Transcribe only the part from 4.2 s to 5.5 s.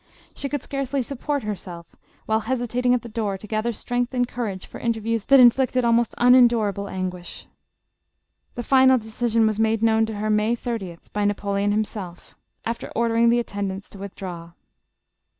courage for interviews that